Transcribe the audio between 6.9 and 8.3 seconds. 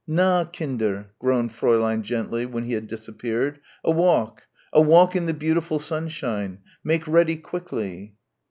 ready quickly."